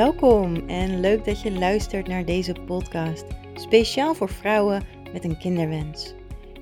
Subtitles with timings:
[0.00, 3.24] Welkom en leuk dat je luistert naar deze podcast,
[3.54, 6.14] speciaal voor vrouwen met een kinderwens.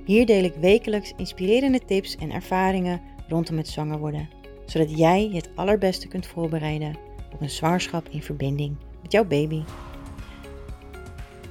[0.04, 4.29] Hier deel ik wekelijks inspirerende tips en ervaringen rondom het zwanger worden,
[4.66, 6.96] zodat jij het allerbeste kunt voorbereiden
[7.32, 9.62] op een zwangerschap in verbinding met jouw baby.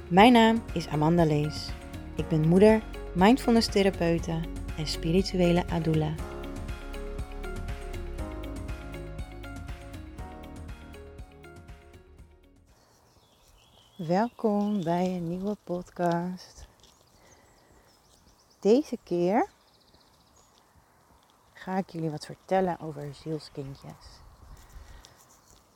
[0.08, 1.68] Mijn naam is Amanda Lees.
[2.16, 2.82] Ik ben moeder,
[3.14, 4.40] mindfulness therapeute
[4.76, 6.14] en spirituele adula.
[14.08, 16.66] Welkom bij een nieuwe podcast.
[18.60, 19.48] Deze keer
[21.52, 24.20] ga ik jullie wat vertellen over zielskindjes.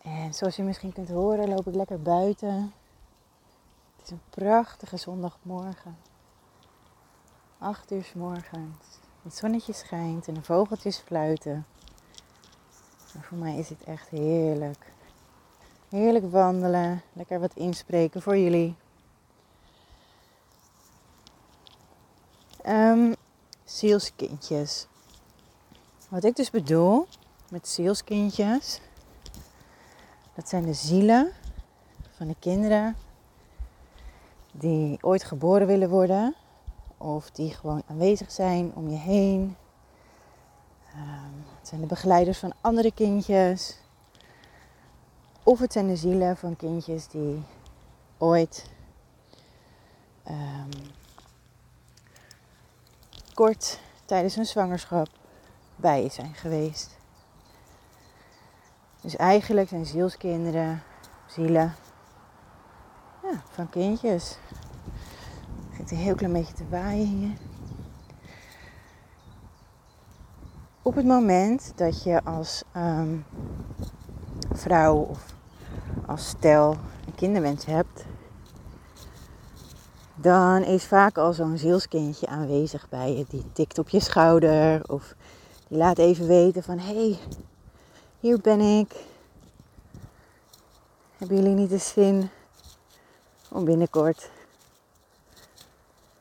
[0.03, 2.73] En zoals je misschien kunt horen, loop ik lekker buiten.
[3.97, 5.97] Het is een prachtige zondagmorgen.
[7.59, 8.99] 8 uur s morgens.
[9.23, 11.67] Het zonnetje schijnt en de vogeltjes fluiten.
[13.15, 14.93] En voor mij is het echt heerlijk.
[15.93, 18.75] Heerlijk wandelen, lekker wat inspreken voor jullie.
[22.67, 23.15] Um,
[23.65, 24.87] zielskindjes.
[26.09, 27.07] Wat ik dus bedoel
[27.51, 28.81] met zielskindjes,
[30.35, 31.33] dat zijn de zielen
[32.17, 32.97] van de kinderen
[34.53, 36.35] die ooit geboren willen worden
[36.99, 39.57] of die gewoon aanwezig zijn om je heen.
[40.95, 43.81] Um, het zijn de begeleiders van andere kindjes.
[45.53, 47.43] Of het zijn de zielen van kindjes die
[48.19, 48.71] ooit
[50.29, 50.69] um,
[53.35, 55.09] kort tijdens hun zwangerschap
[55.77, 56.97] bij zijn geweest.
[59.01, 60.83] Dus eigenlijk zijn zielskinderen
[61.27, 61.75] zielen
[63.23, 64.39] ja, van kindjes.
[64.49, 67.37] Het begint een heel klein beetje te waaien hier.
[70.83, 73.25] Op het moment dat je als um,
[74.53, 75.41] vrouw of
[76.13, 78.05] als stel een kinderwens hebt,
[80.15, 83.25] dan is vaak al zo'n zielskindje aanwezig bij je.
[83.29, 85.15] Die tikt op je schouder of
[85.69, 87.19] die laat even weten van hé, hey,
[88.21, 88.95] hier ben ik.
[91.17, 92.31] Hebben jullie niet de zin
[93.51, 94.31] om binnenkort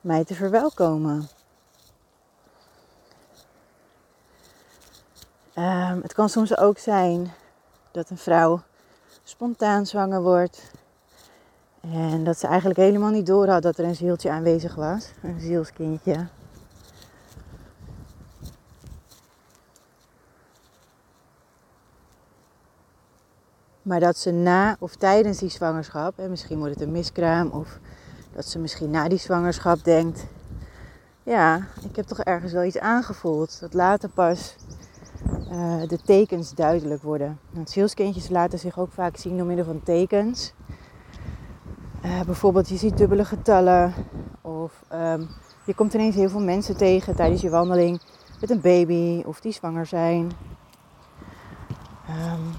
[0.02, 1.29] mij te verwelkomen?
[5.56, 7.34] Um, het kan soms ook zijn
[7.91, 8.62] dat een vrouw
[9.31, 10.72] spontaan zwanger wordt.
[11.81, 15.12] En dat ze eigenlijk helemaal niet door had dat er een zieltje aanwezig was.
[15.24, 16.28] Een zielskindje.
[23.81, 27.80] Maar dat ze na of tijdens die zwangerschap, en misschien wordt het een miskraam, of
[28.34, 30.25] dat ze misschien na die zwangerschap denkt:
[31.24, 33.59] Ja, ik heb toch ergens wel iets aangevoeld.
[33.59, 34.56] Dat later pas
[35.52, 37.40] uh, de tekens duidelijk worden.
[37.50, 40.53] Want zielskindjes laten zich ook vaak zien door middel van tekens.
[42.06, 43.94] Uh, bijvoorbeeld, je ziet dubbele getallen.
[44.41, 45.30] Of um,
[45.66, 48.02] je komt ineens heel veel mensen tegen tijdens je wandeling
[48.41, 50.31] met een baby of die zwanger zijn.
[52.09, 52.53] Um,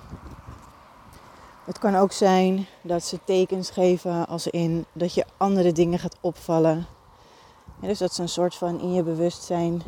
[1.65, 6.17] het kan ook zijn dat ze tekens geven als in dat je andere dingen gaat
[6.21, 6.87] opvallen.
[7.81, 9.83] Dus dat ze een soort van in je bewustzijn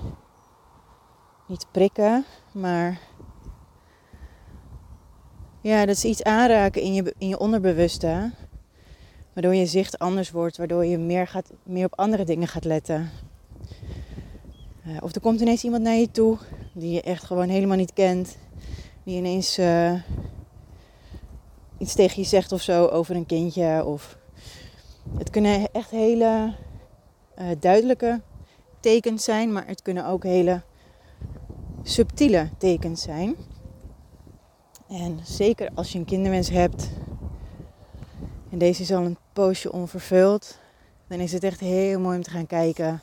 [1.47, 3.01] niet prikken, maar
[5.61, 8.31] ja, dat ze iets aanraken in je, in je onderbewuste.
[9.33, 13.11] Waardoor je zicht anders wordt, waardoor je meer, gaat, meer op andere dingen gaat letten.
[14.87, 16.39] Uh, of er komt ineens iemand naar je toe
[16.73, 18.37] die je echt gewoon helemaal niet kent.
[19.03, 19.93] Die ineens uh,
[21.79, 23.85] iets tegen je zegt of zo over een kindje.
[23.85, 24.19] Of
[25.19, 26.55] het kunnen echt hele
[27.39, 28.21] uh, duidelijke
[28.81, 30.63] tekens zijn, maar het kunnen ook hele
[31.85, 33.37] subtiele tekens zijn.
[34.89, 36.91] En zeker als je een kinderwens hebt
[38.51, 40.59] en deze is al een poosje onvervuld,
[41.07, 43.03] dan is het echt heel mooi om te gaan kijken.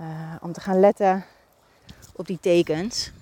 [0.00, 1.24] Uh, om te gaan letten
[2.12, 3.12] op die tekens.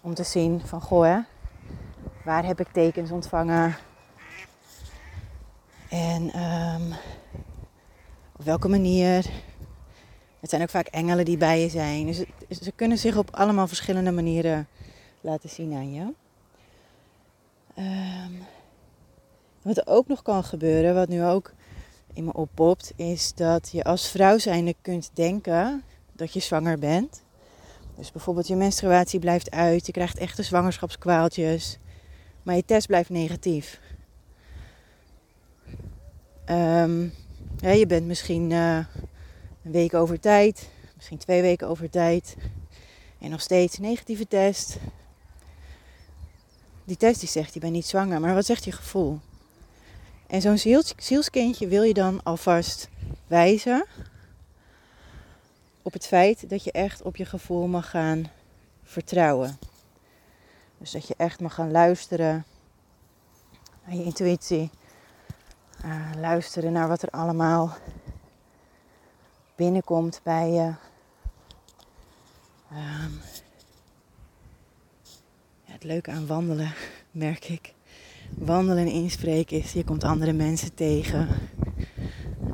[0.00, 1.18] Om te zien van goh, hè,
[2.24, 3.76] waar heb ik tekens ontvangen?
[5.88, 6.92] En um,
[8.36, 9.30] op welke manier
[10.40, 12.06] het zijn ook vaak engelen die bij je zijn.
[12.06, 14.68] Dus ze kunnen zich op allemaal verschillende manieren
[15.20, 16.12] laten zien aan je.
[17.78, 18.46] Um,
[19.62, 21.52] wat ook nog kan gebeuren, wat nu ook
[22.12, 25.82] in me oppopt, is dat je als vrouw zijnde kunt denken
[26.12, 27.22] dat je zwanger bent.
[27.96, 31.78] Dus bijvoorbeeld je menstruatie blijft uit, je krijgt echte zwangerschapskwaaltjes,
[32.42, 33.80] maar je test blijft negatief.
[37.60, 38.78] Ja, je bent misschien uh,
[39.64, 42.36] een week over tijd, misschien twee weken over tijd.
[43.18, 44.76] En nog steeds negatieve test.
[46.84, 49.20] die test die zegt, je bent niet zwanger, maar wat zegt je gevoel?
[50.26, 52.88] En zo'n ziels, zielskindje wil je dan alvast
[53.26, 53.86] wijzen
[55.82, 58.30] op het feit dat je echt op je gevoel mag gaan
[58.82, 59.58] vertrouwen.
[60.78, 62.44] Dus dat je echt mag gaan luisteren
[63.84, 64.70] naar je intuïtie.
[65.84, 67.76] Uh, luisteren naar wat er allemaal
[69.60, 70.72] binnenkomt bij je.
[72.70, 73.08] Ja,
[75.64, 76.72] het leuke aan wandelen,
[77.10, 77.74] merk ik.
[78.38, 81.28] Wandelen en inspreken is, je komt andere mensen tegen.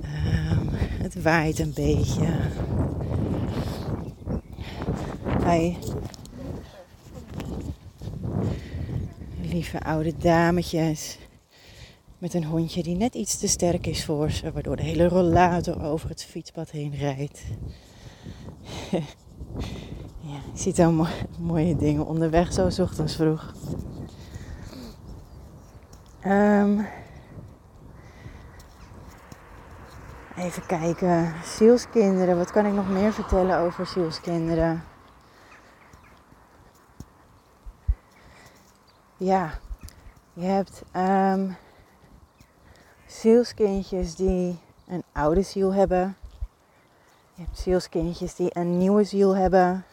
[0.05, 2.39] Um, het waait een beetje.
[5.39, 5.79] Bij
[9.41, 11.19] lieve oude dametjes
[12.19, 15.83] met een hondje die net iets te sterk is voor ze, waardoor de hele rollator
[15.83, 17.43] over het fietspad heen rijdt.
[20.31, 21.07] ja, je ziet al
[21.39, 23.55] mooie dingen onderweg, zo ochtends vroeg.
[26.27, 26.87] Um,
[30.37, 31.35] even kijken.
[31.45, 32.37] Zielskinderen.
[32.37, 34.85] Wat kan ik nog meer vertellen over zielskinderen?
[39.17, 39.59] Ja,
[40.33, 41.57] je hebt um,
[43.21, 46.17] zielskindjes die een oude ziel hebben.
[47.35, 49.85] Je hebt zielskindjes die een nieuwe ziel hebben.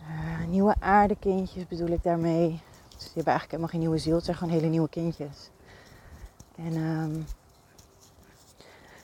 [0.00, 2.48] Uh, nieuwe aardekindjes bedoel ik daarmee.
[2.88, 4.14] Dus die hebben eigenlijk helemaal geen nieuwe ziel.
[4.14, 5.50] Het zijn gewoon hele nieuwe kindjes.
[6.56, 7.24] En um,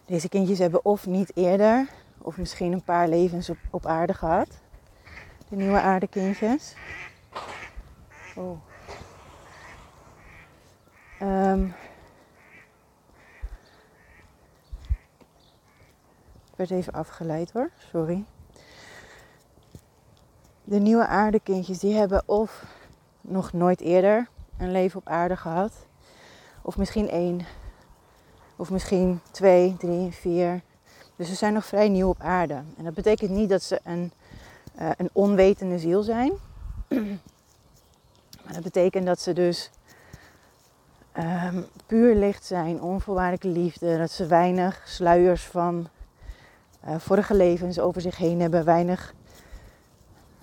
[0.05, 1.89] deze kindjes hebben of niet eerder,
[2.19, 4.49] of misschien een paar levens op, op aarde gehad.
[5.49, 6.75] De nieuwe aardekindjes.
[8.37, 8.59] Oh.
[11.23, 11.75] Um,
[16.71, 18.25] even afgeleid hoor, sorry.
[20.65, 22.65] De nieuwe aardekindjes die hebben of
[23.21, 24.29] nog nooit eerder
[24.59, 25.73] een leven op aarde gehad.
[26.63, 27.41] Of misschien één.
[28.57, 30.63] Of misschien twee, drie, vier.
[31.17, 32.55] Dus ze zijn nog vrij nieuw op aarde.
[32.77, 34.13] En dat betekent niet dat ze een,
[34.81, 36.33] uh, een onwetende ziel zijn.
[38.45, 39.71] Maar dat betekent dat ze dus
[41.19, 43.99] um, puur licht zijn, onvoorwaardelijke liefde.
[43.99, 45.89] Dat ze weinig sluiers van
[46.87, 48.65] uh, vorige levens over zich heen hebben.
[48.65, 49.15] Weinig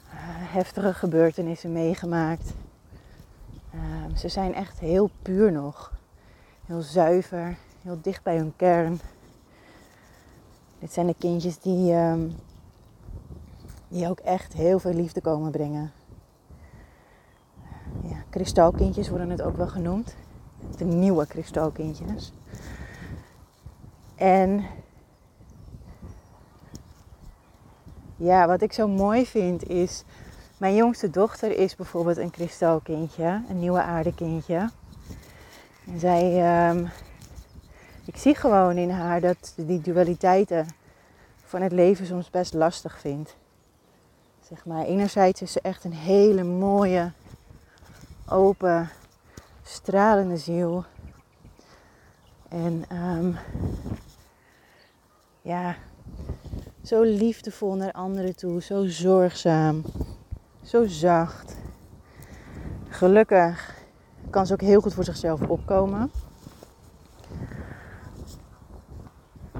[0.05, 0.11] uh,
[0.53, 2.53] heftige gebeurtenissen meegemaakt.
[3.73, 5.93] Um, ze zijn echt heel puur nog.
[6.65, 8.99] Heel zuiver, heel dicht bij hun kern.
[10.79, 12.35] Dit zijn de kindjes die, um,
[13.87, 15.91] die ook echt heel veel liefde komen brengen
[18.01, 20.15] ja, kristalkindjes worden het ook wel genoemd.
[20.77, 22.33] De nieuwe kristalkindjes.
[24.15, 24.65] En
[28.19, 30.03] ja, wat ik zo mooi vind is.
[30.57, 34.69] Mijn jongste dochter is bijvoorbeeld een kristalkindje, een nieuwe aardekindje.
[35.85, 36.89] En zij, um,
[38.05, 40.67] ik zie gewoon in haar dat die dualiteiten
[41.43, 43.35] van het leven soms best lastig vindt.
[44.47, 47.11] Zeg maar, enerzijds is ze echt een hele mooie,
[48.27, 48.89] open,
[49.63, 50.85] stralende ziel.
[52.49, 53.37] En um,
[55.41, 55.75] ja,
[56.83, 59.83] zo liefdevol naar anderen toe, zo zorgzaam,
[60.63, 61.57] zo zacht.
[62.87, 63.77] Gelukkig
[64.29, 66.11] kan ze ook heel goed voor zichzelf opkomen.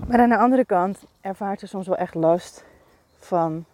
[0.07, 2.65] Maar aan de andere kant ervaart ze soms wel echt last
[3.17, 3.65] van,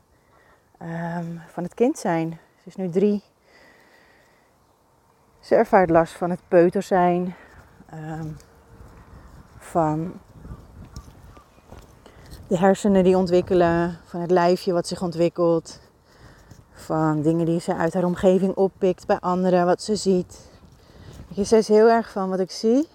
[0.82, 2.40] um, van het kind zijn.
[2.64, 3.24] Ze is nu drie
[5.46, 7.36] ze ervaart last van het peuter zijn,
[7.94, 8.38] um,
[9.58, 10.14] van
[12.48, 15.80] de hersenen die ontwikkelen, van het lijfje wat zich ontwikkelt,
[16.72, 20.50] van dingen die ze uit haar omgeving oppikt bij anderen, wat ze ziet.
[21.28, 22.88] Je, ze is heel erg van wat ik zie,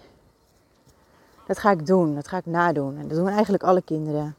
[1.47, 2.97] dat ga ik doen, dat ga ik nadoen.
[2.97, 4.35] En dat doen eigenlijk alle kinderen.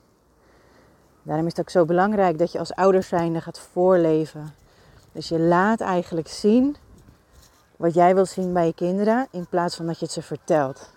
[1.23, 4.55] Daarom is het ook zo belangrijk dat je als ouder zijnde gaat voorleven.
[5.13, 6.77] Dus je laat eigenlijk zien
[7.77, 10.91] wat jij wil zien bij je kinderen in plaats van dat je het ze vertelt.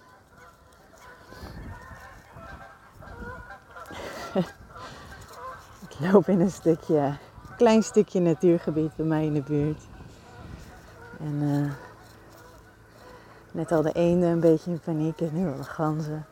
[5.99, 7.17] Ik loop in een stukje,
[7.57, 9.81] klein stukje natuurgebied bij mij in de buurt.
[11.19, 11.71] En uh,
[13.51, 16.25] net al de eenden een beetje in paniek en nu al de ganzen.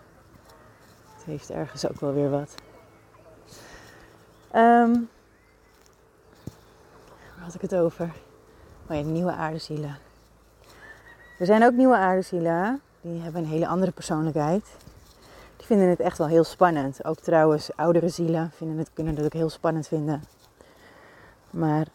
[1.15, 2.55] Het heeft ergens ook wel weer wat.
[4.55, 5.09] Um,
[7.35, 8.11] waar had ik het over?
[8.89, 9.97] Oh ja, nieuwe aardezielen.
[11.39, 14.65] Er zijn ook nieuwe aardezielen, die hebben een hele andere persoonlijkheid
[15.63, 17.05] ik vinden het echt wel heel spannend.
[17.05, 20.23] Ook trouwens, oudere zielen vinden het, kunnen het ook heel spannend vinden.
[21.49, 21.87] Maar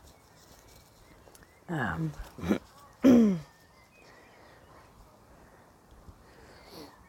[1.67, 2.03] ehm,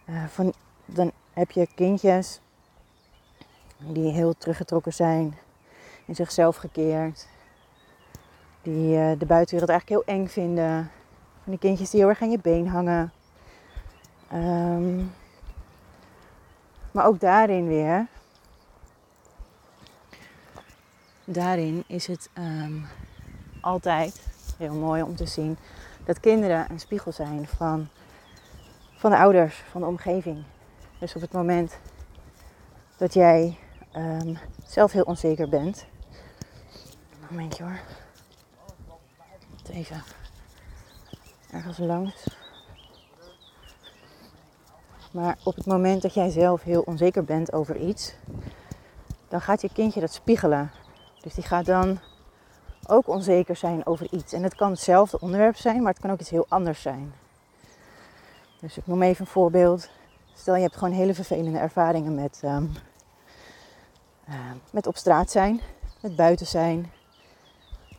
[0.06, 0.54] eh, van,
[0.86, 2.42] dan heb je kindjes
[3.78, 5.38] die heel teruggetrokken zijn,
[6.06, 7.28] in zichzelf gekeerd,
[8.62, 10.92] die eh, de buitenwereld eigenlijk heel eng vinden.
[11.44, 13.12] Van die kindjes die heel erg aan je been hangen.
[14.34, 15.12] Um,
[16.92, 18.08] maar ook daarin weer,
[21.26, 22.88] daarin is het um,
[23.62, 24.28] altijd
[24.58, 25.58] heel mooi om te zien
[26.06, 27.88] dat kinderen een spiegel zijn van,
[28.96, 30.44] van de ouders, van de omgeving.
[31.00, 31.78] Dus op het moment
[32.98, 33.58] dat jij
[33.96, 35.86] um, zelf heel onzeker bent.
[37.30, 37.80] Momentje hoor.
[39.72, 40.04] Even
[41.52, 42.39] ergens langs.
[45.12, 48.14] Maar op het moment dat jij zelf heel onzeker bent over iets,
[49.28, 50.72] dan gaat je kindje dat spiegelen.
[51.22, 52.00] Dus die gaat dan
[52.88, 54.34] ook onzeker zijn over iets.
[54.34, 57.14] En het kan hetzelfde onderwerp zijn, maar het kan ook iets heel anders zijn.
[58.60, 59.90] Dus ik noem even een voorbeeld.
[60.34, 62.72] Stel je hebt gewoon hele vervelende ervaringen met, um,
[64.30, 64.36] uh,
[64.72, 65.62] met op straat zijn,
[66.02, 66.92] met buiten zijn.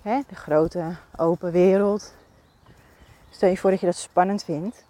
[0.02, 0.21] Hè?
[0.29, 2.14] De grote open wereld.
[3.31, 4.85] Stel je voor dat je dat spannend vindt.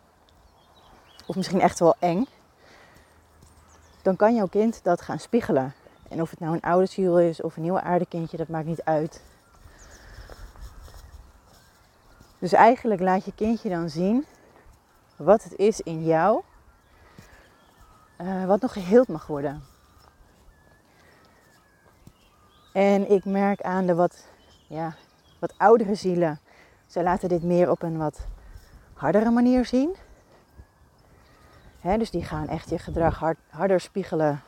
[1.31, 2.27] Of misschien echt wel eng.
[4.03, 5.75] Dan kan jouw kind dat gaan spiegelen.
[6.09, 8.83] En of het nou een oude ziel is of een nieuwe aardekindje, dat maakt niet
[8.85, 9.23] uit.
[12.39, 14.27] Dus eigenlijk laat je kindje dan zien
[15.17, 16.43] wat het is in jou,
[18.21, 19.63] uh, wat nog geheeld mag worden.
[22.73, 24.27] En ik merk aan de wat,
[24.67, 24.95] ja,
[25.39, 26.41] wat oudere zielen,
[26.87, 28.27] zij laten dit meer op een wat
[28.95, 29.97] hardere manier zien.
[31.83, 34.43] Dus die gaan echt je gedrag hard, harder spiegelen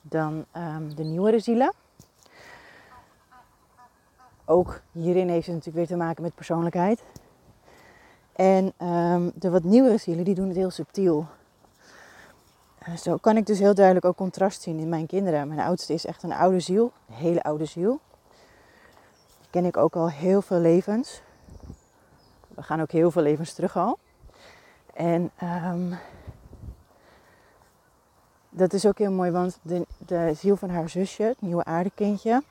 [0.00, 1.72] dan um, de nieuwere zielen.
[4.44, 7.02] Ook hierin heeft het natuurlijk weer te maken met persoonlijkheid.
[8.32, 11.26] En um, de wat nieuwere zielen, die doen het heel subtiel.
[12.96, 15.48] Zo kan ik dus heel duidelijk ook contrast zien in mijn kinderen.
[15.48, 18.00] Mijn oudste is echt een oude ziel, een hele oude ziel.
[19.40, 21.22] Die ken ik ook al heel veel levens.
[22.48, 23.98] We gaan ook heel veel levens terug al.
[24.94, 25.98] En um,
[28.56, 32.42] dat is ook heel mooi, want de, de ziel van haar zusje, het nieuwe aardekindje,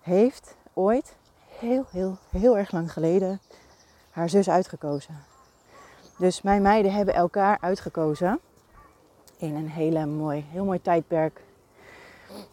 [0.00, 1.16] heeft ooit,
[1.58, 3.40] heel, heel, heel erg lang geleden,
[4.10, 5.24] haar zus uitgekozen.
[6.18, 8.40] Dus mijn meiden hebben elkaar uitgekozen
[9.36, 11.42] in een hele mooi, heel mooi tijdperk.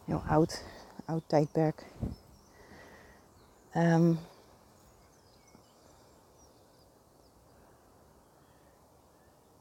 [0.05, 0.63] Heel oud,
[1.05, 1.85] oud tijdperk.
[3.75, 4.19] Um,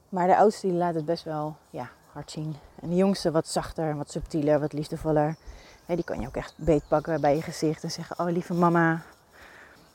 [0.09, 2.57] maar de oudste die laat het best wel ja, hard zien.
[2.81, 5.37] En de jongste wat zachter, wat subtieler, wat liefdevoller
[5.95, 9.03] die kan je ook echt beetpakken bij je gezicht en zeggen: Oh lieve mama,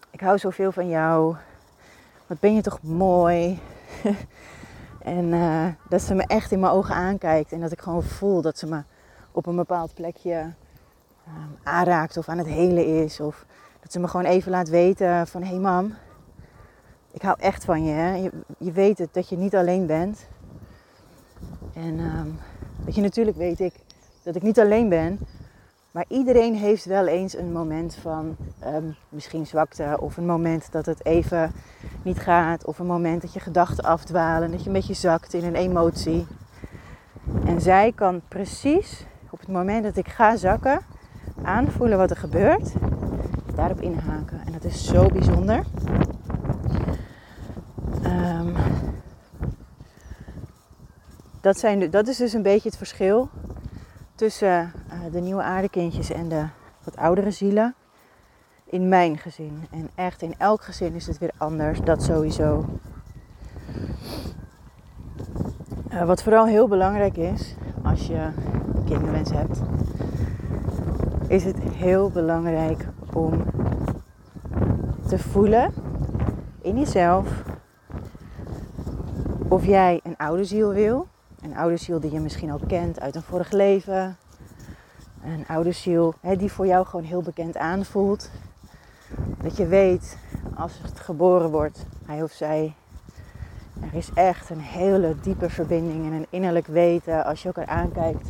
[0.10, 1.36] ik hou zoveel van jou.
[2.28, 3.60] Wat ben je toch mooi.
[5.00, 8.42] en uh, dat ze me echt in mijn ogen aankijkt en dat ik gewoon voel
[8.42, 8.84] dat ze me
[9.32, 10.54] op een bepaald plekje
[11.28, 13.20] um, aanraakt of aan het helen is.
[13.20, 13.46] Of
[13.82, 15.94] dat ze me gewoon even laat weten van hey mam,
[17.12, 18.16] ik hou echt van je, hè?
[18.16, 18.32] je.
[18.58, 20.28] Je weet het, dat je niet alleen bent.
[21.78, 22.40] En um,
[22.86, 23.74] weet je, natuurlijk weet ik
[24.24, 25.20] dat ik niet alleen ben.
[25.92, 30.86] Maar iedereen heeft wel eens een moment van um, misschien zwakte of een moment dat
[30.86, 31.52] het even
[32.02, 35.44] niet gaat of een moment dat je gedachten afdwalen, dat je een beetje zakt in
[35.44, 36.26] een emotie.
[37.46, 40.80] En zij kan precies op het moment dat ik ga zakken
[41.44, 42.74] aanvoelen wat er gebeurt,
[43.56, 44.42] daarop inhaken.
[44.46, 45.64] En dat is zo bijzonder.
[48.06, 48.56] Um,
[51.42, 53.30] dat, zijn, dat is dus een beetje het verschil
[54.16, 56.46] tussen uh, de nieuwe aardekindjes en de
[56.84, 57.76] wat oudere zielen.
[58.66, 59.68] In mijn gezin.
[59.72, 61.82] En echt in elk gezin is het weer anders.
[61.82, 62.66] Dat sowieso.
[65.92, 68.30] Uh, wat vooral heel belangrijk is als je
[68.86, 69.62] kinderwens hebt,
[71.28, 73.44] is het heel belangrijk om
[75.08, 75.74] te voelen
[76.62, 77.44] in jezelf
[79.48, 81.08] of jij een oude ziel wil
[81.42, 84.18] een oude ziel die je misschien al kent uit een vorig leven.
[85.24, 88.30] Een oude ziel hè, die voor jou gewoon heel bekend aanvoelt.
[89.42, 90.18] Dat je weet
[90.56, 92.74] als het geboren wordt, hij of zij.
[93.82, 98.30] Er is echt een hele diepe verbinding en een innerlijk weten als je elkaar aankijkt.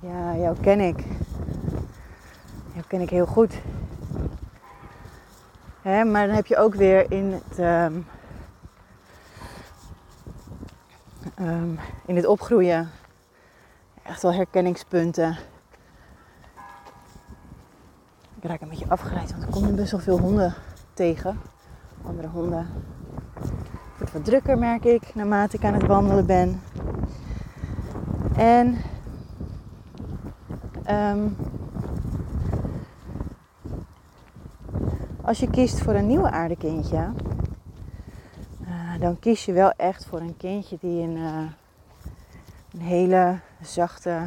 [0.00, 1.04] Ja, jou ken ik.
[2.72, 3.54] Jou ken ik heel goed.
[5.82, 8.06] Hè, maar dan heb je ook weer in het, um,
[11.40, 12.90] um, in het opgroeien
[14.02, 15.36] echt wel herkenningspunten.
[18.36, 20.54] Ik raak een beetje afgeleid, want er komen best wel veel honden
[20.94, 21.40] tegen.
[22.02, 22.66] Andere honden.
[23.34, 26.60] Het wordt wat drukker, merk ik, naarmate ik aan het wandelen ben.
[28.36, 28.76] En
[30.84, 31.28] ehm,
[35.22, 37.08] als je kiest voor een nieuwe aardekindje,
[38.98, 41.50] dan kies je wel echt voor een kindje die een, uh,
[42.72, 44.20] een hele zachte,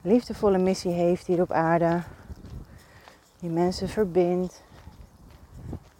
[0.00, 2.02] liefdevolle missie heeft hier op aarde.
[3.38, 4.62] Die mensen verbindt.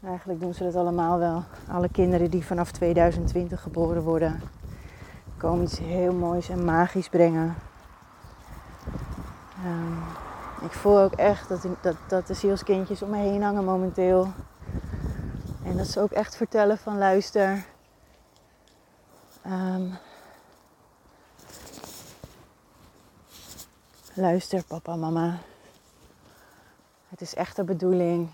[0.04, 1.42] Eigenlijk doen ze dat allemaal wel.
[1.69, 4.40] Alle kinderen die vanaf 2020 geboren worden,
[5.37, 7.54] komen iets heel moois en magisch brengen.
[9.64, 9.99] Um,
[10.64, 14.28] ik voel ook echt dat, dat, dat de zielskindjes om me heen hangen momenteel.
[15.73, 17.64] En dat ze ook echt vertellen van luister.
[19.47, 19.99] Um,
[24.14, 25.38] luister papa, mama.
[27.09, 28.31] Het is echt de bedoeling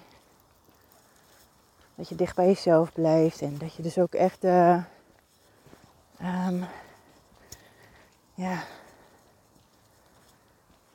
[1.94, 3.40] dat je dicht bij jezelf blijft.
[3.40, 4.82] En dat je dus ook echt uh,
[6.22, 6.64] um,
[8.34, 8.62] ja,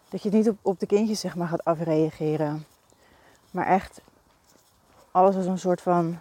[0.09, 2.65] dat je niet op, op de kindjes zeg maar gaat afreageren.
[3.51, 4.01] Maar echt
[5.11, 6.19] alles als een soort van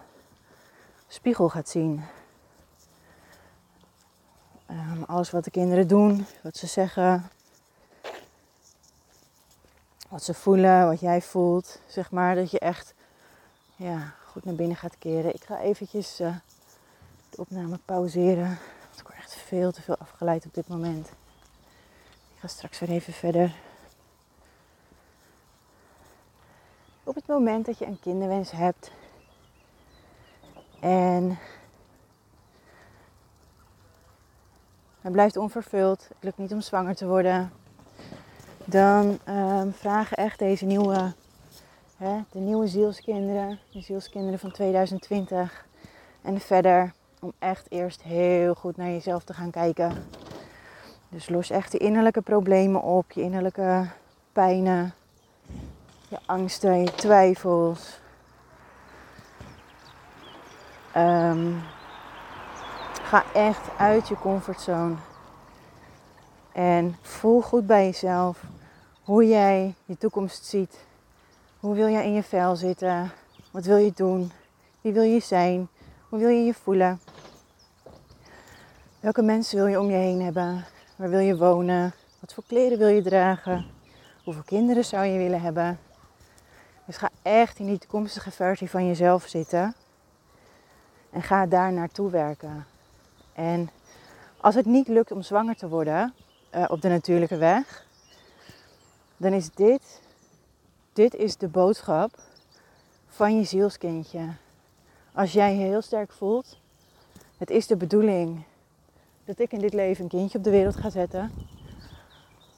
[1.12, 2.02] spiegel gaat zien.
[4.71, 7.31] Um, alles wat de kinderen doen, wat ze zeggen,
[10.09, 11.81] wat ze voelen, wat jij voelt.
[11.87, 12.95] Zeg maar dat je echt
[13.76, 15.35] ja, goed naar binnen gaat keren.
[15.35, 16.37] Ik ga eventjes uh,
[17.31, 18.59] de opname pauzeren.
[18.88, 21.09] Want ik word echt veel te veel afgeleid op dit moment.
[22.35, 23.54] Ik ga straks weer even verder.
[27.04, 28.90] op het moment dat je een kinderwens hebt
[30.83, 31.39] en
[35.01, 37.53] het blijft onvervuld, het lukt niet om zwanger te worden,
[38.65, 41.12] dan um, vragen echt deze nieuwe,
[41.97, 45.66] hè, de nieuwe zielskinderen, de zielskinderen van 2020
[46.23, 49.92] en verder, om echt eerst heel goed naar jezelf te gaan kijken.
[51.09, 53.87] Dus los echt de innerlijke problemen op, je innerlijke
[54.33, 54.95] pijnen,
[56.09, 58.02] je angsten, je twijfels.
[60.96, 61.62] Um,
[63.02, 64.94] ga echt uit je comfortzone.
[66.52, 68.42] En voel goed bij jezelf
[69.02, 70.85] hoe jij je toekomst ziet.
[71.61, 73.12] Hoe wil jij in je vel zitten?
[73.50, 74.33] Wat wil je doen?
[74.81, 75.68] Wie wil je zijn?
[76.09, 77.00] Hoe wil je je voelen?
[79.00, 80.64] Welke mensen wil je om je heen hebben?
[80.96, 81.92] Waar wil je wonen?
[82.20, 83.66] Wat voor kleren wil je dragen?
[84.24, 85.78] Hoeveel kinderen zou je willen hebben?
[86.87, 89.74] Dus ga echt in die toekomstige versie van jezelf zitten.
[91.12, 92.66] En ga daar naartoe werken.
[93.33, 93.70] En
[94.40, 96.14] als het niet lukt om zwanger te worden
[96.55, 97.87] uh, op de natuurlijke weg,
[99.16, 100.01] dan is dit,
[100.92, 102.18] dit is de boodschap
[103.09, 104.29] van je zielskindje.
[105.12, 106.59] Als jij je heel sterk voelt,
[107.38, 108.44] het is de bedoeling
[109.25, 111.33] dat ik in dit leven een kindje op de wereld ga zetten,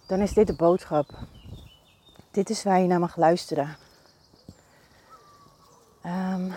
[0.06, 1.18] dan is dit de boodschap.
[2.30, 3.76] Dit is waar je naar mag luisteren.
[6.06, 6.54] Um,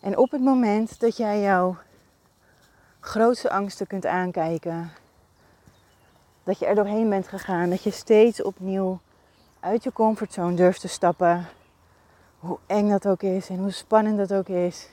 [0.00, 1.76] en op het moment dat jij jouw
[3.00, 4.90] grootste angsten kunt aankijken,
[6.44, 9.00] dat je er doorheen bent gegaan, dat je steeds opnieuw
[9.60, 11.46] uit je comfortzone durft te stappen,
[12.38, 14.88] hoe eng dat ook is en hoe spannend dat ook is.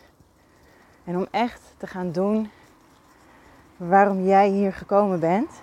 [1.04, 2.50] En om echt te gaan doen
[3.78, 5.62] waarom jij hier gekomen bent,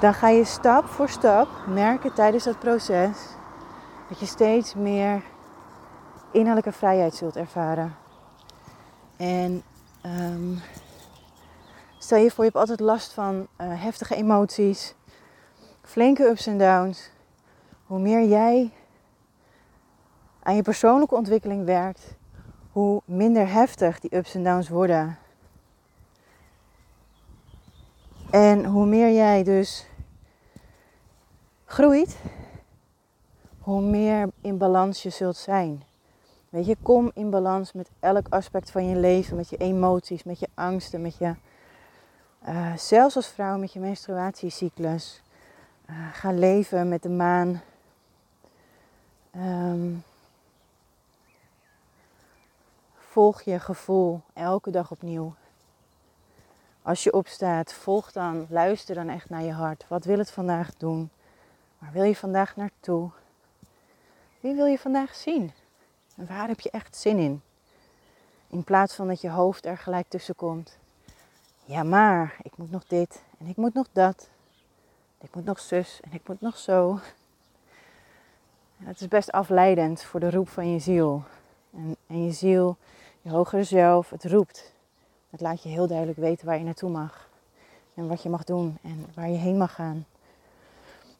[0.00, 3.16] dan ga je stap voor stap merken tijdens dat proces
[4.08, 5.22] dat je steeds meer
[6.32, 7.99] innerlijke vrijheid zult ervaren.
[9.20, 9.62] En
[10.06, 10.58] um,
[11.98, 14.94] stel je voor, je hebt altijd last van uh, heftige emoties,
[15.82, 17.10] flinke ups en downs.
[17.86, 18.70] Hoe meer jij
[20.42, 22.16] aan je persoonlijke ontwikkeling werkt,
[22.72, 25.18] hoe minder heftig die ups en downs worden.
[28.30, 29.86] En hoe meer jij dus
[31.64, 32.16] groeit
[33.60, 35.89] hoe meer in balans je zult zijn.
[36.50, 40.38] Weet je, kom in balans met elk aspect van je leven, met je emoties, met
[40.38, 41.34] je angsten, met je,
[42.48, 45.22] uh, zelfs als vrouw met je menstruatiecyclus.
[45.90, 47.62] Uh, ga leven met de maan.
[49.36, 50.02] Um,
[52.96, 55.34] volg je gevoel elke dag opnieuw.
[56.82, 59.84] Als je opstaat, volg dan, luister dan echt naar je hart.
[59.88, 61.10] Wat wil het vandaag doen?
[61.78, 63.10] Waar wil je vandaag naartoe?
[64.40, 65.52] Wie wil je vandaag zien?
[66.16, 67.42] En waar heb je echt zin in?
[68.48, 70.78] In plaats van dat je hoofd er gelijk tussen komt.
[71.64, 74.28] Ja, maar ik moet nog dit en ik moet nog dat.
[75.20, 76.98] Ik moet nog zus en ik moet nog zo.
[78.76, 81.22] Het is best afleidend voor de roep van je ziel.
[81.74, 82.76] En, en je ziel,
[83.22, 84.72] je hogere zelf, het roept.
[85.30, 87.28] Het laat je heel duidelijk weten waar je naartoe mag.
[87.94, 90.06] En wat je mag doen en waar je heen mag gaan.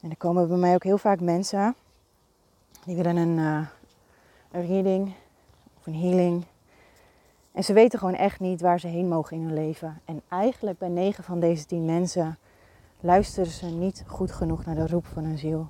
[0.00, 1.74] En er komen bij mij ook heel vaak mensen
[2.85, 3.66] die willen een, uh,
[4.51, 5.13] een reading
[5.79, 6.45] of een healing.
[7.53, 10.01] En ze weten gewoon echt niet waar ze heen mogen in hun leven.
[10.05, 12.39] En eigenlijk bij 9 van deze 10 mensen
[13.01, 15.69] luisteren ze niet goed genoeg naar de roep van hun ziel.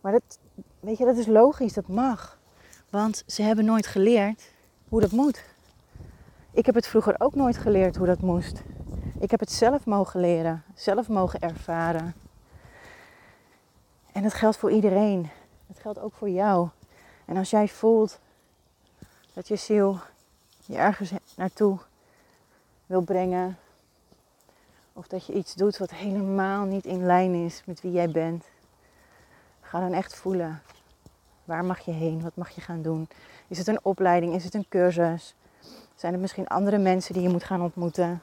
[0.00, 0.38] Maar dat,
[0.80, 2.38] weet je, dat is logisch, dat mag.
[2.90, 4.52] Want ze hebben nooit geleerd
[4.88, 5.44] hoe dat moet.
[6.50, 8.62] Ik heb het vroeger ook nooit geleerd hoe dat moest.
[9.18, 12.14] Ik heb het zelf mogen leren, zelf mogen ervaren.
[14.12, 15.28] En dat geldt voor iedereen.
[15.66, 16.68] Het geldt ook voor jou.
[17.28, 18.18] En als jij voelt
[19.34, 19.98] dat je ziel
[20.66, 21.78] je ergens naartoe
[22.86, 23.58] wil brengen,
[24.92, 28.44] of dat je iets doet wat helemaal niet in lijn is met wie jij bent,
[29.60, 30.62] ga dan echt voelen.
[31.44, 32.22] Waar mag je heen?
[32.22, 33.08] Wat mag je gaan doen?
[33.48, 34.34] Is het een opleiding?
[34.34, 35.34] Is het een cursus?
[35.94, 38.22] Zijn er misschien andere mensen die je moet gaan ontmoeten?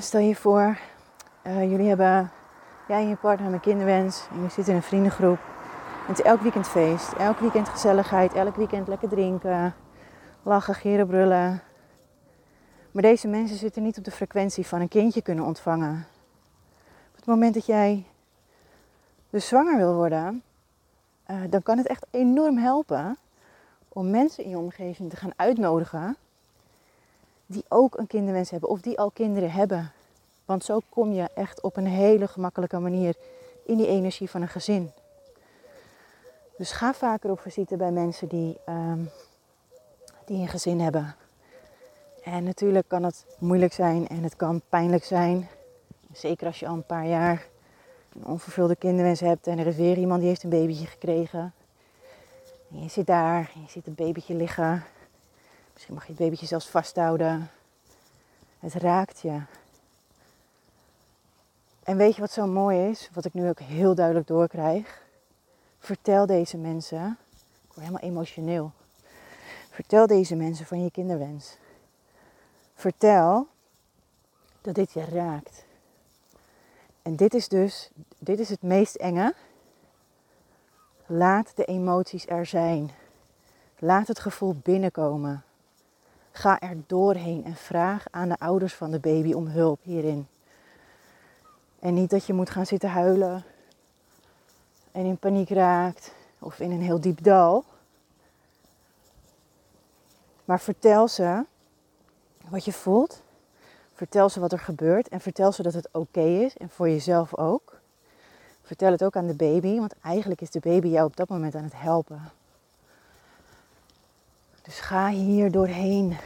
[0.00, 0.78] stel je voor,
[1.46, 2.30] uh, jullie hebben,
[2.88, 5.53] jij en je partner een kinderwens en je zit in een vriendengroep.
[6.06, 9.74] Het is elk weekend feest, elk weekend gezelligheid, elk weekend lekker drinken,
[10.42, 11.62] lachen, geren, brullen.
[12.90, 16.06] Maar deze mensen zitten niet op de frequentie van een kindje kunnen ontvangen.
[17.10, 18.04] Op het moment dat jij
[19.30, 20.42] dus zwanger wil worden,
[21.30, 23.16] uh, dan kan het echt enorm helpen
[23.88, 26.16] om mensen in je omgeving te gaan uitnodigen
[27.46, 29.92] die ook een kinderwens hebben of die al kinderen hebben.
[30.44, 33.14] Want zo kom je echt op een hele gemakkelijke manier
[33.66, 34.92] in die energie van een gezin.
[36.56, 39.10] Dus ga vaker op visite bij mensen die, um,
[40.24, 41.16] die een gezin hebben.
[42.22, 45.48] En natuurlijk kan het moeilijk zijn en het kan pijnlijk zijn.
[46.12, 47.46] Zeker als je al een paar jaar
[48.14, 51.52] een onvervulde kinderwens hebt en er is weer iemand die heeft een babytje gekregen.
[52.70, 54.84] En je zit daar, je ziet een babytje liggen.
[55.72, 57.50] Misschien mag je het babytje zelfs vasthouden.
[58.58, 59.40] Het raakt je.
[61.82, 63.10] En weet je wat zo mooi is?
[63.12, 65.03] Wat ik nu ook heel duidelijk doorkrijg.
[65.84, 67.18] Vertel deze mensen.
[67.40, 68.72] Ik word helemaal emotioneel.
[69.70, 71.56] Vertel deze mensen van je kinderwens.
[72.74, 73.46] Vertel
[74.60, 75.64] dat dit je raakt.
[77.02, 79.34] En dit is dus, dit is het meest enge.
[81.06, 82.90] Laat de emoties er zijn.
[83.78, 85.44] Laat het gevoel binnenkomen.
[86.32, 90.26] Ga er doorheen en vraag aan de ouders van de baby om hulp hierin.
[91.78, 93.44] En niet dat je moet gaan zitten huilen
[94.94, 97.64] en in paniek raakt of in een heel diep dal.
[100.44, 101.44] Maar vertel ze
[102.48, 103.22] wat je voelt.
[103.94, 107.36] Vertel ze wat er gebeurt en vertel ze dat het oké is en voor jezelf
[107.36, 107.80] ook.
[108.62, 111.54] Vertel het ook aan de baby, want eigenlijk is de baby jou op dat moment
[111.54, 112.22] aan het helpen.
[114.62, 116.16] Dus ga hier doorheen.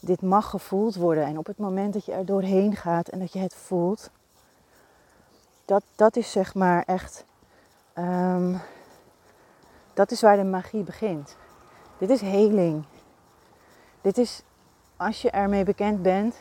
[0.00, 1.24] Dit mag gevoeld worden.
[1.24, 4.10] En op het moment dat je er doorheen gaat en dat je het voelt,
[5.70, 7.24] dat, dat is zeg maar echt.
[7.98, 8.60] Um,
[9.94, 11.36] dat is waar de magie begint.
[11.98, 12.84] Dit is heling.
[14.00, 14.42] Dit is
[14.96, 16.34] als je ermee bekend bent.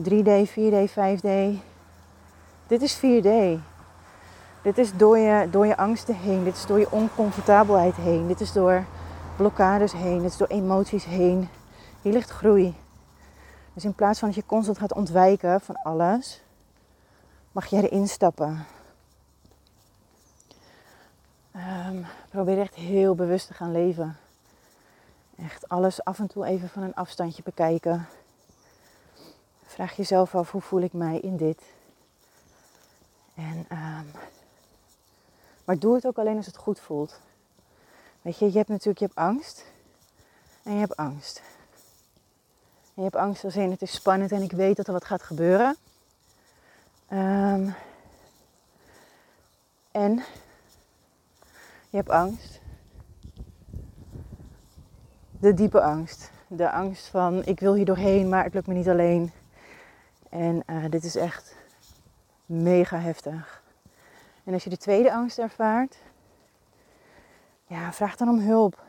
[0.00, 1.58] 3D, 4D, 5D.
[2.66, 3.60] Dit is 4D.
[4.62, 6.44] Dit is door je, door je angsten heen.
[6.44, 8.26] Dit is door je oncomfortabelheid heen.
[8.26, 8.84] Dit is door
[9.36, 10.18] blokkades heen.
[10.22, 11.48] Dit is door emoties heen.
[12.02, 12.76] Hier ligt groei.
[13.72, 16.45] Dus in plaats van dat je constant gaat ontwijken van alles,
[17.56, 18.66] mag je erin stappen.
[21.54, 24.16] Um, probeer echt heel bewust te gaan leven.
[25.38, 28.08] Echt alles af en toe even van een afstandje bekijken.
[29.64, 31.62] Vraag jezelf af hoe voel ik mij in dit.
[33.34, 34.10] En, um,
[35.64, 37.20] maar doe het ook alleen als het goed voelt.
[38.22, 39.64] Weet je, je hebt natuurlijk je hebt angst.
[40.62, 41.42] En je hebt angst.
[42.84, 45.04] En je hebt angst als in het is spannend en ik weet dat er wat
[45.04, 45.76] gaat gebeuren.
[47.12, 47.74] Um,
[49.90, 50.14] en
[51.90, 52.60] je hebt angst
[55.40, 56.30] de diepe angst.
[56.48, 59.32] De angst van ik wil hier doorheen, maar het lukt me niet alleen.
[60.30, 61.56] En uh, dit is echt
[62.46, 63.62] mega heftig.
[64.44, 65.98] En als je de tweede angst ervaart,
[67.66, 68.84] ja, vraag dan om hulp.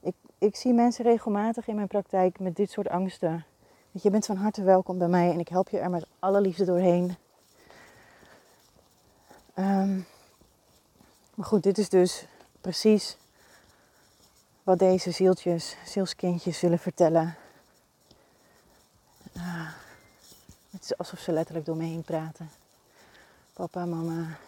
[0.00, 3.44] Ik, ik zie mensen regelmatig in mijn praktijk met dit soort angsten.
[4.02, 6.64] Je bent van harte welkom bij mij en ik help je er met alle liefde
[6.64, 7.16] doorheen.
[9.58, 10.06] Um,
[11.34, 12.26] maar goed, dit is dus
[12.60, 13.16] precies
[14.62, 17.36] wat deze zieltjes, zielskindjes zullen vertellen.
[19.36, 19.68] Ah,
[20.70, 22.50] het is alsof ze letterlijk door me heen praten.
[23.52, 24.38] Papa, mama,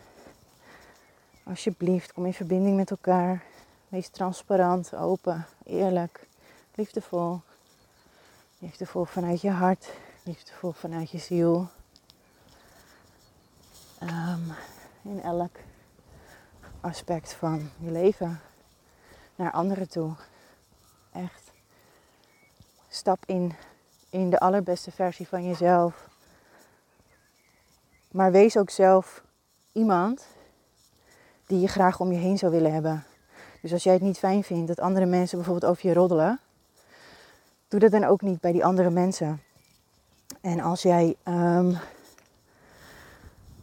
[1.42, 3.42] alsjeblieft, kom in verbinding met elkaar.
[3.88, 6.26] Wees transparant, open, eerlijk,
[6.74, 7.40] liefdevol.
[8.60, 9.92] Liefdevol vanuit je hart,
[10.22, 11.68] liefdevol vanuit je ziel.
[13.98, 14.40] Ehm,
[15.02, 15.56] in elk
[16.80, 18.40] aspect van je leven
[19.34, 20.12] naar anderen toe.
[21.12, 21.52] Echt.
[22.88, 23.54] Stap in,
[24.10, 26.08] in de allerbeste versie van jezelf.
[28.10, 29.22] Maar wees ook zelf
[29.72, 30.26] iemand
[31.46, 33.04] die je graag om je heen zou willen hebben.
[33.62, 36.40] Dus als jij het niet fijn vindt dat andere mensen bijvoorbeeld over je roddelen,
[37.68, 39.42] doe dat dan ook niet bij die andere mensen.
[40.40, 41.74] En als jij ehm,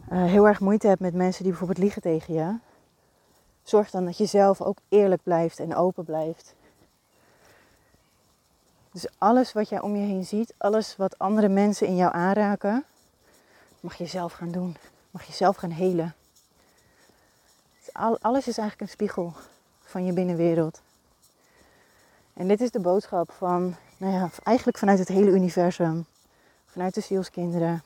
[0.08, 2.56] eh, heel erg moeite hebt met mensen die bijvoorbeeld liegen tegen je,
[3.62, 6.54] zorg dan dat je zelf ook eerlijk blijft en open blijft.
[8.92, 12.84] Dus alles wat jij om je heen ziet, alles wat andere mensen in jou aanraken,
[13.80, 14.76] mag je zelf gaan doen.
[15.10, 16.14] Mag je zelf gaan helen.
[17.78, 19.32] Dus alles is eigenlijk een spiegel
[19.80, 20.80] van je binnenwereld.
[22.32, 26.06] En dit is de boodschap van, nou ja, eigenlijk vanuit het hele universum.
[26.66, 27.82] Vanuit de zielskinderen.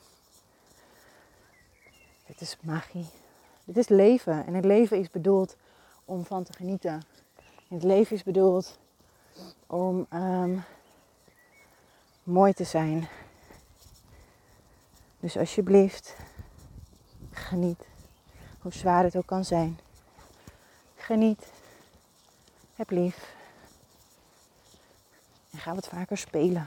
[2.26, 3.08] Dit is magie.
[3.64, 4.46] Dit is leven.
[4.46, 5.56] En het leven is bedoeld
[6.04, 7.02] om van te genieten.
[7.68, 8.78] het leven is bedoeld
[9.66, 10.58] om ehm,
[12.22, 13.08] mooi te zijn.
[15.20, 16.16] Dus alsjeblieft,
[17.30, 17.86] geniet.
[18.60, 19.78] Hoe zwaar het ook kan zijn.
[20.96, 21.52] Geniet.
[22.74, 23.38] Heb lief.
[25.60, 26.66] En ga wat vaker spelen.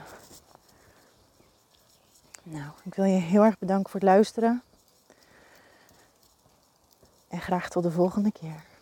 [2.44, 4.64] Nou, ik wil je heel erg bedanken voor het luisteren.
[7.28, 8.73] En graag tot de volgende keer.